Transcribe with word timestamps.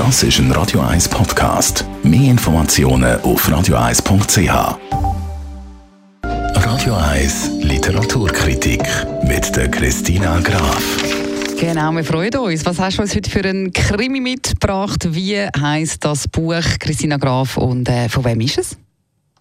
Das 0.00 0.22
ist 0.22 0.38
ein 0.38 0.50
Radio 0.52 0.80
1 0.80 1.10
Podcast. 1.10 1.84
Mehr 2.02 2.30
Informationen 2.30 3.20
auf 3.20 3.46
radio1.ch. 3.46 4.78
Radio 6.24 6.94
1 6.94 7.50
Literaturkritik 7.60 8.80
mit 9.24 9.54
der 9.54 9.70
Christina 9.70 10.40
Graf. 10.40 10.82
Genau, 11.60 11.92
wir 11.92 12.02
freuen 12.02 12.34
uns. 12.36 12.64
Was 12.64 12.78
hast 12.78 12.96
du 12.96 13.02
uns 13.02 13.14
heute 13.14 13.28
für 13.28 13.44
einen 13.44 13.74
Krimi 13.74 14.20
mitgebracht? 14.20 15.06
Wie 15.10 15.36
heißt 15.36 16.02
das 16.02 16.26
Buch 16.28 16.64
Christina 16.78 17.18
Graf 17.18 17.58
und 17.58 17.86
äh, 17.86 18.08
von 18.08 18.24
wem 18.24 18.40
ist 18.40 18.56
es? 18.56 18.78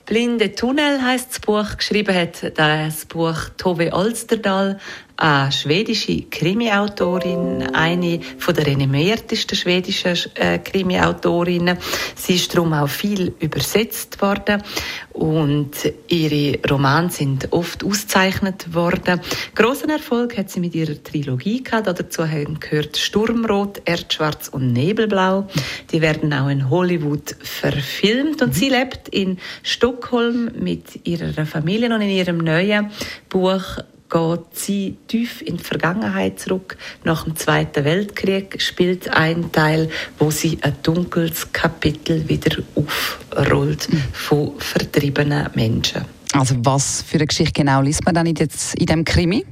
Blinde 0.06 0.54
Tunnel 0.54 1.02
heißt 1.02 1.30
das 1.30 1.40
Buch. 1.40 1.78
Geschrieben 1.78 2.14
hat 2.14 2.52
das 2.58 3.06
Buch 3.06 3.38
Tove 3.56 3.94
Alsterdal, 3.94 4.78
eine 5.20 5.52
schwedische 5.52 6.22
Krimi-Autorin, 6.30 7.76
eine 7.76 8.22
von 8.38 8.54
der 8.54 8.68
renommiertesten 8.68 9.58
schwedischen 9.58 10.16
äh, 10.36 10.60
Krimi-Autorinnen. 10.60 11.78
Sie 12.16 12.36
ist 12.36 12.56
darum 12.56 12.72
auch 12.74 12.88
viel 12.88 13.34
übersetzt 13.40 14.22
worden 14.22 14.64
und 15.12 15.72
ihre 16.08 16.60
Romane 16.70 17.10
sind 17.10 17.52
oft 17.52 17.84
ausgezeichnet 17.84 18.74
worden. 18.74 19.20
Großen 19.56 19.90
Erfolg 19.90 20.38
hat 20.38 20.50
sie 20.50 20.62
mit 20.62 20.74
ihrer 20.74 21.04
Trilogie 21.04 21.64
gehabt. 21.64 21.88
Dazu 21.88 22.26
haben 22.26 22.58
gehört 22.62 22.96
Sturmrot, 22.96 23.82
Erdschwarz 23.84 24.48
und 24.48 24.72
Nebelblau. 24.72 25.50
Die 25.92 26.02
werden 26.02 26.34
auch 26.34 26.48
in 26.48 26.70
Hollywood 26.70 27.36
verfilmt 27.42 28.42
und 28.42 28.56
sie 28.56 28.70
lebt 28.70 29.10
in 29.10 29.38
Stockholm 29.64 30.52
mit 30.58 31.06
ihrer 31.06 31.46
Familie 31.46 31.94
und 31.94 32.02
in 32.02 32.10
ihrem 32.10 32.38
neuen 32.38 32.92
Buch 33.28 33.80
geht 34.10 34.40
sie 34.54 34.98
tief 35.08 35.42
in 35.42 35.58
die 35.58 35.64
Vergangenheit 35.64 36.40
zurück. 36.40 36.78
Nach 37.04 37.24
dem 37.24 37.36
Zweiten 37.36 37.86
Weltkrieg 37.86 38.62
spielt 38.62 39.10
ein 39.10 39.52
Teil, 39.52 39.90
wo 40.18 40.32
sie 40.32 40.58
ein 40.62 40.76
dunkles 40.84 41.52
Kapitel 41.54 42.28
wieder 42.28 42.62
aufrollt 42.76 43.92
mhm. 43.92 44.04
von 44.12 44.60
vertriebenen 44.60 45.50
Menschen. 45.54 46.06
Also 46.34 46.56
was 46.60 47.02
für 47.02 47.16
eine 47.16 47.28
Geschichte 47.28 47.54
genau 47.54 47.82
liest 47.82 48.06
man 48.06 48.16
dann 48.16 48.28
jetzt 48.28 48.76
in 48.76 48.86
dem 48.86 49.06
Krimi? 49.06 49.46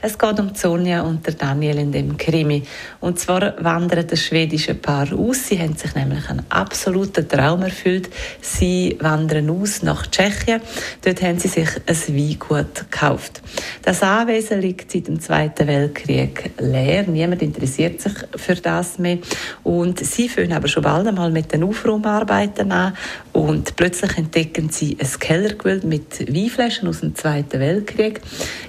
Es 0.00 0.18
geht 0.18 0.38
um 0.38 0.54
Sonja 0.54 1.02
und 1.02 1.26
der 1.26 1.34
Daniel 1.34 1.78
in 1.78 1.92
dem 1.92 2.16
Krimi. 2.16 2.62
Und 3.00 3.18
zwar 3.18 3.54
wandert 3.64 4.12
das 4.12 4.20
schwedische 4.20 4.74
Paar 4.74 5.12
aus. 5.12 5.48
Sie 5.48 5.58
haben 5.58 5.76
sich 5.76 5.94
nämlich 5.94 6.28
einen 6.28 6.44
absoluten 6.48 7.28
Traum 7.28 7.62
erfüllt. 7.62 8.10
Sie 8.40 8.96
wandern 9.00 9.48
aus 9.50 9.82
nach 9.82 10.06
Tschechien. 10.06 10.60
Dort 11.02 11.22
haben 11.22 11.38
sie 11.38 11.48
sich 11.48 11.68
ein 11.86 12.16
Weingut 12.16 12.90
gekauft. 12.90 13.40
Das 13.82 14.02
Anwesen 14.02 14.60
liegt 14.60 14.90
seit 14.90 15.08
dem 15.08 15.20
Zweiten 15.20 15.66
Weltkrieg 15.66 16.52
leer. 16.58 17.04
Niemand 17.04 17.42
interessiert 17.42 18.00
sich 18.00 18.14
für 18.36 18.54
das 18.54 18.98
mehr. 18.98 19.18
Und 19.62 20.00
sie 20.00 20.28
fangen 20.28 20.52
aber 20.52 20.68
schon 20.68 20.82
bald 20.82 21.06
einmal 21.06 21.30
mit 21.30 21.52
den 21.52 21.64
Aufraumarbeiten 21.64 22.72
an. 22.72 22.96
Und 23.32 23.76
plötzlich 23.76 24.16
entdecken 24.18 24.70
sie 24.70 24.96
ein 25.00 25.18
Kellergewölbe 25.18 25.86
mit 25.86 26.20
Weinflaschen 26.32 26.88
aus 26.88 27.00
dem 27.00 27.14
Zweiten 27.14 27.60
Weltkrieg. 27.60 28.20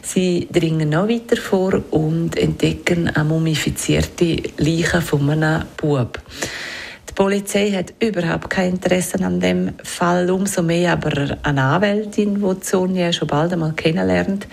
Sie 0.01 0.47
dringen 0.51 0.89
noch 0.89 1.04
weiter 1.07 1.37
vor 1.37 1.81
und 1.91 2.37
entdecken 2.37 3.09
eine 3.09 3.23
mumifizierte 3.23 4.41
Leiche 4.57 5.01
von 5.01 5.29
einem 5.29 5.63
Bub. 5.77 6.19
Die 7.15 7.23
Polizei 7.23 7.71
hat 7.71 7.93
überhaupt 8.01 8.49
kein 8.49 8.71
Interesse 8.71 9.23
an 9.23 9.39
dem 9.39 9.71
Fall, 9.81 10.29
umso 10.29 10.61
mehr 10.61 10.91
aber 10.91 11.37
eine 11.43 11.63
Anwältin, 11.63 12.41
die 12.41 12.65
Sonja 12.65 13.13
schon 13.13 13.29
bald 13.29 13.53
einmal 13.53 13.71
kennenlernt. 13.71 14.45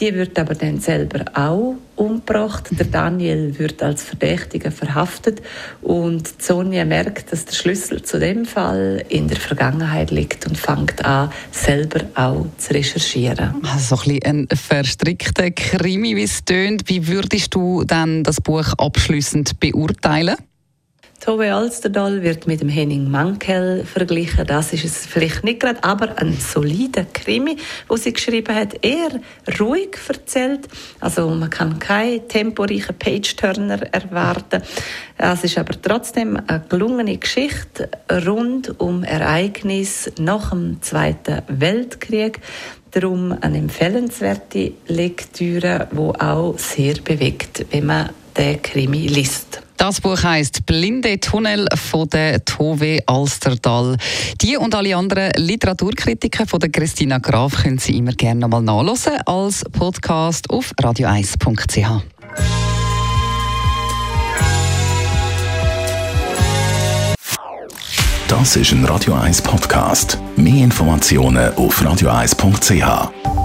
Die 0.00 0.12
wird 0.12 0.36
aber 0.36 0.56
dann 0.56 0.80
selber 0.80 1.26
auch 1.34 1.76
umgebracht. 1.94 2.70
Der 2.72 2.86
Daniel 2.86 3.56
wird 3.60 3.84
als 3.84 4.02
Verdächtiger 4.02 4.72
verhaftet 4.72 5.42
und 5.80 6.42
Sonja 6.42 6.84
merkt, 6.84 7.30
dass 7.30 7.44
der 7.44 7.54
Schlüssel 7.54 8.02
zu 8.02 8.18
dem 8.18 8.46
Fall 8.46 9.04
in 9.08 9.28
der 9.28 9.38
Vergangenheit 9.38 10.10
liegt 10.10 10.44
und 10.48 10.58
fängt 10.58 11.04
an, 11.04 11.30
selber 11.52 12.00
auch 12.16 12.46
zu 12.56 12.74
recherchieren. 12.74 13.62
Also 13.62 13.94
so 13.94 14.10
ein, 14.10 14.20
ein 14.24 14.48
verstrickter 14.56 15.52
Krimi, 15.52 16.16
wie 16.16 16.24
es 16.24 16.44
tönt. 16.44 16.88
Wie 16.88 17.06
würdest 17.06 17.54
du 17.54 17.84
dann 17.84 18.24
das 18.24 18.40
Buch 18.40 18.72
abschließend 18.76 19.60
beurteilen? 19.60 20.34
Tove 21.20 21.52
Alsterdal 21.52 22.22
wird 22.22 22.46
mit 22.46 22.60
dem 22.60 22.68
Henning 22.68 23.10
Mankell 23.10 23.84
verglichen. 23.84 24.46
Das 24.46 24.72
ist 24.72 24.84
es 24.84 25.04
vielleicht 25.04 25.42
nicht 25.42 25.58
gerade, 25.58 25.82
aber 25.82 26.16
ein 26.16 26.36
solider 26.38 27.04
Krimi, 27.12 27.56
wo 27.88 27.96
sie 27.96 28.12
geschrieben 28.12 28.54
hat, 28.54 28.84
eher 28.84 29.20
ruhig 29.58 29.98
erzählt. 30.08 30.68
Also 31.00 31.28
man 31.30 31.50
kann 31.50 31.80
keinen 31.80 32.28
temporeichen 32.28 32.96
Page-Turner 32.96 33.92
erwarten. 33.92 34.62
Es 35.16 35.42
ist 35.42 35.58
aber 35.58 35.74
trotzdem 35.82 36.40
eine 36.46 36.62
gelungene 36.68 37.18
Geschichte 37.18 37.90
rund 38.24 38.78
um 38.80 39.02
Ereignisse 39.02 40.12
nach 40.20 40.50
dem 40.50 40.80
Zweiten 40.82 41.42
Weltkrieg. 41.48 42.38
Darum 42.92 43.36
eine 43.40 43.58
empfehlenswerte 43.58 44.72
Lektüre, 44.86 45.88
wo 45.90 46.12
auch 46.12 46.56
sehr 46.58 46.94
bewegt, 46.94 47.66
wenn 47.72 47.86
man 47.86 48.10
den 48.36 48.62
Krimi 48.62 49.08
liest. 49.08 49.67
Das 49.78 50.00
Buch 50.00 50.22
heißt 50.22 50.66
Blinde 50.66 51.20
Tunnel 51.20 51.66
von 51.72 52.08
der 52.08 52.44
Tove 52.44 52.98
Alsterdal. 53.06 53.96
Die 54.40 54.56
und 54.56 54.74
alle 54.74 54.96
anderen 54.96 55.30
Literaturkritiken 55.36 56.48
von 56.48 56.58
der 56.58 56.68
Christina 56.68 57.18
Graf 57.18 57.62
können 57.62 57.78
Sie 57.78 57.96
immer 57.96 58.12
gerne 58.12 58.40
nochmal 58.40 58.62
nachlesen 58.62 59.14
als 59.24 59.64
Podcast 59.64 60.50
auf 60.50 60.72
radio1.ch. 60.82 62.02
Das 68.26 68.56
ist 68.56 68.72
ein 68.72 68.84
Radio 68.84 69.14
1 69.14 69.42
Podcast. 69.42 70.18
Mehr 70.36 70.64
Informationen 70.64 71.54
auf 71.54 71.80
radio1.ch. 71.80 73.37